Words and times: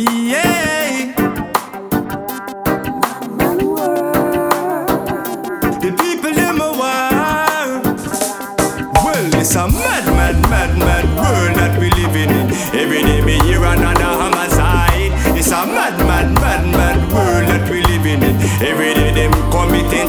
Yeah. 0.00 1.12
The 5.82 5.90
people 5.98 6.34
them 6.34 6.60
a 6.60 6.70
war. 6.70 7.82
Well, 9.02 9.34
it's 9.34 9.56
a 9.56 9.66
mad, 9.66 10.06
mad, 10.06 10.40
mad, 10.48 10.78
mad 10.78 11.04
world 11.18 11.58
that 11.58 11.80
we 11.80 11.90
in. 12.14 12.30
Every 12.78 13.02
day 13.02 13.22
me 13.24 13.40
hear 13.42 13.64
another 13.64 14.04
homicide. 14.04 15.10
It's 15.36 15.50
a 15.50 15.66
mad, 15.66 15.98
mad, 16.06 16.32
mad, 16.32 16.72
mad 16.72 16.98
world 17.12 17.48
that 17.48 17.68
we 17.68 17.82
in. 17.82 18.22
Every 18.62 18.94
day 18.94 19.10
them 19.10 19.32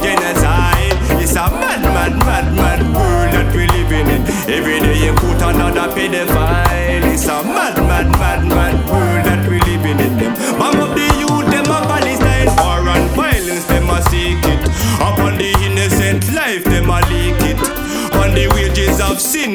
genocide. 0.04 0.94
It's 1.20 1.32
a 1.32 1.50
mad, 1.50 1.82
mad, 1.82 2.16
mad, 2.24 2.54
mad 2.56 2.82
world 2.94 3.34
that 3.34 3.52
we 3.56 3.66
in. 3.66 4.22
Every 4.48 4.78
day 4.78 5.04
you 5.04 5.14
put 5.14 5.42
another 5.42 5.92
pedophile. 5.92 7.12
It's 7.12 7.24
a 7.24 7.42
mad, 7.42 7.76
mad, 7.76 8.06
mad, 8.20 8.44
mad 8.48 8.59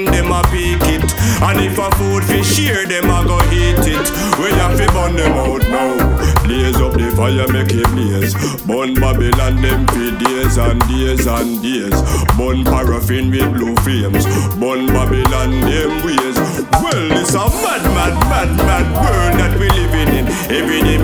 of 0.07 0.13
them 0.13 0.31
a 0.31 0.41
pick 0.49 0.81
it. 0.89 1.05
And 1.41 1.59
if 1.61 1.77
a 1.77 1.89
food 1.95 2.23
fi 2.23 2.41
share, 2.41 2.85
them 2.85 3.09
a 3.09 3.23
go 3.25 3.37
eat 3.51 3.79
it. 3.85 4.07
We 4.39 4.51
have 4.59 4.77
to 4.77 4.87
burn 4.93 5.15
them 5.15 5.33
out 5.33 5.61
now. 5.69 5.97
Blaze 6.43 6.75
up 6.77 6.93
the 6.93 7.11
fire, 7.15 7.47
make 7.49 7.73
it 7.73 7.87
blaze. 7.93 8.33
Burn 8.65 8.95
Babylon, 8.95 9.61
them 9.61 9.85
for 9.87 10.11
days 10.23 10.57
and 10.57 10.79
days 10.87 11.27
and 11.27 11.61
days. 11.61 11.97
Burn 12.37 12.63
paraffin 12.65 13.31
with 13.31 13.49
blue 13.53 13.75
flames. 13.83 14.25
Burn 14.57 14.87
Babylon, 14.87 15.51
them 15.61 15.91
ways. 16.05 16.37
Well, 16.81 17.11
it's 17.17 17.33
a 17.33 17.45
mad, 17.63 17.83
mad, 17.95 18.15
mad, 18.29 18.49
mad 18.57 18.87
world 18.93 19.33
that 19.39 19.53
we 19.59 19.67
living 19.69 20.09
in. 20.13 20.25
Every 20.51 20.81
day 20.81 20.94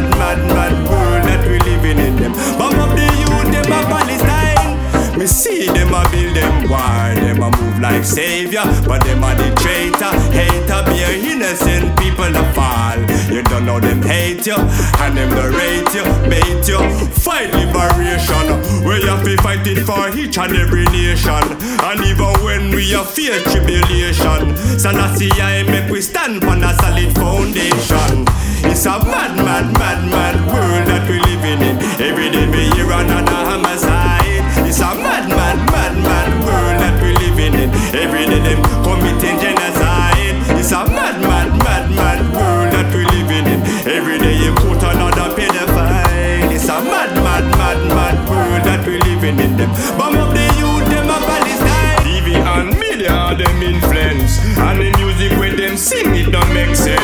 mad, 0.00 0.10
mad, 0.18 0.48
mad, 0.48 0.88
world 0.88 1.24
that 1.26 1.42
we 1.48 1.58
living 1.60 1.98
in. 1.98 2.16
Them 2.16 2.32
bomb 2.58 2.78
up 2.78 2.94
the 2.94 3.06
youth, 3.18 3.50
them 3.50 3.72
a 3.72 3.80
Palestine. 3.90 5.18
Me 5.18 5.26
see 5.26 5.66
them 5.66 5.92
a 5.92 6.06
build 6.10 6.36
them 6.36 6.70
war, 6.70 7.10
them 7.14 7.42
a 7.42 7.50
move 7.58 7.80
like 7.80 8.04
savior, 8.04 8.62
but 8.86 9.02
them 9.04 9.24
a 9.24 9.34
the 9.34 9.50
traitor, 9.58 10.14
hater, 10.30 10.82
be 10.86 11.02
a 11.02 11.10
innocent 11.18 11.98
people 11.98 12.30
a 12.30 12.44
fall. 12.54 12.98
You 13.32 13.42
don't 13.44 13.66
know 13.66 13.80
them 13.80 14.02
hate 14.02 14.46
you, 14.46 14.58
and 15.02 15.16
them 15.16 15.30
rate 15.34 15.90
you, 15.94 16.06
bait 16.30 16.68
you. 16.68 16.78
Fight 17.18 17.50
liberation, 17.54 18.46
we 18.86 19.02
have 19.10 19.24
to 19.24 19.36
fight 19.42 19.66
it 19.66 19.82
for 19.82 20.14
each 20.16 20.38
and 20.38 20.54
every 20.54 20.86
nation, 20.94 21.42
and 21.82 21.98
even 22.06 22.34
when 22.46 22.70
we 22.70 22.94
are 22.94 23.04
fear 23.04 23.40
tribulation, 23.50 24.54
Selassie 24.78 25.30
make 25.66 25.90
we 25.90 26.00
stand 26.00 26.44
on 26.44 26.62
a 26.62 26.72
solid 26.78 27.12
foundation. 27.14 28.47
A 28.88 28.96
mad, 29.04 29.36
mad, 29.36 29.68
mad, 29.76 30.00
mad 30.10 30.36
world 30.48 30.88
that 30.88 31.04
we 31.12 31.20
living 31.28 31.60
in. 31.60 31.76
Every 32.00 32.32
day 32.32 32.48
me 32.48 32.72
hear 32.72 32.88
another 32.88 33.36
homicide. 33.44 34.40
It's 34.64 34.80
a 34.80 34.96
mad, 34.96 35.28
mad, 35.28 35.60
mad, 35.68 35.92
mad 36.00 36.32
world 36.40 36.80
that 36.80 36.96
we 37.04 37.12
living 37.20 37.52
in. 37.52 37.68
Every 37.92 38.24
day 38.24 38.40
them 38.40 38.64
committing 38.80 39.36
genocide. 39.44 40.40
It's 40.56 40.72
a 40.72 40.88
mad, 40.88 41.20
mad, 41.20 41.52
mad, 41.60 41.92
mad 42.00 42.32
world 42.32 42.72
that 42.72 42.88
we 42.96 43.04
living 43.12 43.44
in. 43.52 43.60
Every 43.84 44.16
day 44.24 44.40
you 44.40 44.56
put 44.56 44.80
another 44.80 45.36
pedophile. 45.36 46.48
It's 46.48 46.72
a 46.72 46.80
mad, 46.80 47.12
mad, 47.20 47.44
mad, 47.60 47.80
mad 47.92 48.16
world 48.24 48.64
that 48.64 48.88
we 48.88 48.96
living 49.04 49.36
in. 49.36 49.52
Them 49.60 49.68
bomb 50.00 50.16
up 50.16 50.32
the 50.32 50.48
youth, 50.56 50.88
them 50.88 51.12
a 51.12 51.18
Palestine. 51.20 52.08
TV 52.08 52.40
and 52.40 52.72
media, 52.80 53.36
them 53.36 53.60
influence, 53.60 54.40
and 54.56 54.80
the 54.80 54.88
music 54.96 55.36
where 55.36 55.52
them 55.52 55.76
sing 55.76 56.16
it 56.16 56.32
don't 56.32 56.48
make 56.56 56.72
sense. 56.72 56.97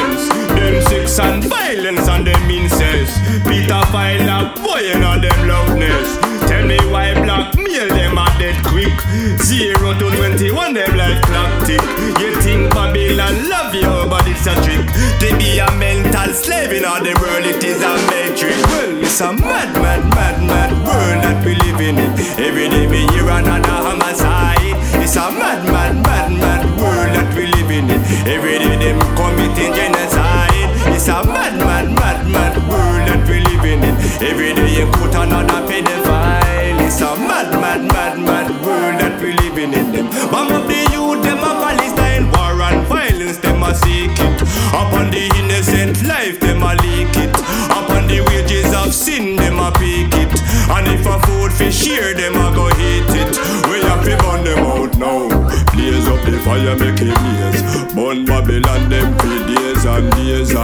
Violence 1.84 2.08
and 2.08 2.26
them 2.26 2.50
incest. 2.50 3.20
Peter 3.44 3.84
file 3.92 4.56
boy 4.56 4.88
and 4.88 5.04
all 5.04 5.20
them 5.20 5.36
loudness. 5.44 6.16
Tell 6.48 6.64
me 6.64 6.80
why 6.88 7.12
blackmail 7.12 7.88
them 7.88 8.16
are 8.16 8.38
dead 8.40 8.56
quick. 8.64 8.96
Zero 9.44 9.92
to 9.92 10.08
twenty-one 10.16 10.72
them 10.72 10.96
like 10.96 11.20
clock 11.28 11.52
tick. 11.68 11.84
You 12.16 12.40
think 12.40 12.72
Babylon 12.72 13.50
love 13.50 13.74
you, 13.74 13.92
but 14.08 14.24
it's 14.24 14.48
a 14.48 14.56
trick. 14.64 14.80
To 14.80 15.36
be 15.36 15.60
a 15.60 15.68
mental 15.76 16.32
slave 16.32 16.72
in 16.72 16.86
all 16.86 17.04
the 17.04 17.12
world, 17.20 17.44
it 17.44 17.62
is 17.62 17.82
a 17.84 17.92
matrix. 18.08 18.56
Well, 18.64 19.04
it's 19.04 19.20
a 19.20 19.34
mad, 19.34 19.76
mad, 19.76 20.08
mad, 20.16 20.40
mad 20.48 20.72
world 20.88 21.20
that 21.20 21.44
we 21.44 21.52
living 21.68 22.00
in. 22.00 22.16
It. 22.16 22.40
Every 22.40 22.70
day 22.70 22.86
me 22.88 23.04
hear 23.12 23.28
another 23.28 23.76
homicide. 23.92 24.72
It's 25.04 25.16
a 25.16 25.28
mad, 25.30 25.68
mad, 25.68 26.00
mad, 26.00 26.32
mad 26.32 26.64
world 26.80 27.12
that 27.12 27.28
we 27.36 27.44
living 27.60 27.92
in. 27.92 28.00
It. 28.00 28.26
Every 28.26 28.56
day 28.56 28.72
them 28.72 29.00
committing 29.20 29.74
genocide. 29.76 30.53
It's 30.94 31.08
a 31.08 31.24
mad, 31.24 31.58
mad, 31.58 31.90
mad, 31.90 32.26
mad 32.32 32.56
world 32.68 33.02
that 33.08 33.26
we 33.28 33.40
living 33.50 33.82
in. 33.82 33.94
Every 34.22 34.54
day 34.54 34.78
you 34.78 34.86
put 34.92 35.14
another 35.14 35.66
pedophile. 35.66 36.78
It's 36.86 37.00
a 37.00 37.18
mad, 37.18 37.50
mad, 37.58 37.82
mad, 37.92 38.18
mad 38.22 38.48
world 38.62 39.00
that 39.02 39.20
we 39.20 39.32
living 39.42 39.74
in. 39.74 39.90
Them 39.90 40.06
bomb 40.30 40.52
up 40.52 40.66
the 40.70 40.80
youth, 40.94 41.20
them 41.26 41.42
a 41.42 41.52
Palestine. 41.58 42.30
War 42.30 42.62
and 42.62 42.86
violence, 42.86 43.38
them 43.38 43.62
a 43.62 43.74
seek 43.74 44.14
it. 44.22 44.38
Upon 44.70 45.10
the 45.10 45.26
innocent 45.34 46.02
life, 46.06 46.38
them 46.40 46.62
a 46.62 46.78
leak 46.86 47.10
it. 47.18 47.34
Upon 47.74 48.06
the 48.06 48.22
wages 48.30 48.72
of 48.72 48.94
sin, 48.94 49.36
them 49.36 49.58
a 49.58 49.72
pick 49.74 50.14
it. 50.14 50.30
And 50.70 50.86
if 50.94 51.04
a 51.10 51.18
food 51.26 51.52
fi 51.52 51.70
share, 51.70 52.14
them 52.14 52.38
a 52.38 52.54
go 52.54 52.70
eat 52.78 53.10
it. 53.18 53.34
We 53.66 53.82
have 53.82 54.06
to 54.06 54.14
burn 54.22 54.46
them 54.46 54.62
out 54.62 54.94
now. 54.96 55.26
Blaze 55.74 56.06
up 56.06 56.22
the 56.22 56.38
fire, 56.46 56.78
make 56.78 57.02
it 57.02 57.18
blaze. 57.18 57.62
Burn 57.92 58.24
Babylon, 58.24 58.88
them 58.88 59.10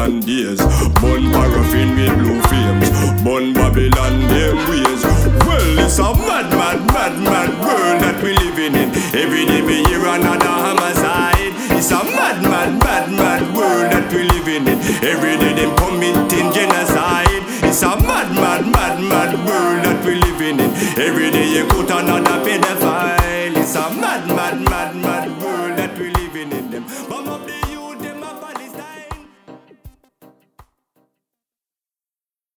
and 0.04 0.24
days. 0.24 0.60
Burn 1.00 1.30
paraffin 1.30 1.90
with 1.96 2.14
blue 2.20 2.40
flames. 2.48 2.88
Burn 3.22 3.52
Babylon, 3.52 4.14
them 4.28 4.56
ways. 4.68 5.02
Well, 5.44 5.78
it's 5.84 5.98
a 5.98 6.08
mad, 6.14 6.48
mad, 6.52 6.80
mad, 6.88 7.14
mad 7.20 7.50
world 7.60 8.00
that 8.00 8.22
we 8.22 8.32
living 8.40 8.74
in. 8.80 8.88
Every 9.12 9.44
day 9.44 9.60
me 9.60 9.84
hear 9.88 10.04
another 10.06 10.54
homicide. 10.64 11.52
It's 11.76 11.90
a 11.90 12.00
mad, 12.04 12.42
mad, 12.42 12.72
mad, 12.80 13.12
mad 13.12 13.42
world 13.54 13.92
that 13.92 14.08
we 14.12 14.24
living 14.24 14.64
in. 14.72 14.78
Every 15.04 15.36
day 15.36 15.52
them 15.58 15.76
committing 15.76 16.48
genocide. 16.52 17.44
It's 17.68 17.82
a 17.82 17.92
mad, 18.00 18.32
mad, 18.32 18.64
mad, 18.72 18.96
mad 19.04 19.32
world 19.44 19.84
that 19.84 20.00
we 20.04 20.14
living 20.16 20.60
in. 20.64 20.70
Every 20.98 21.30
day 21.30 21.48
you 21.52 21.66
put 21.66 21.90
another 21.90 22.40
pedophile. 22.46 23.56
It's 23.56 23.74
a 23.74 23.84
mad, 24.00 24.26
mad, 24.28 24.60
mad, 24.62 24.96
mad. 24.96 25.49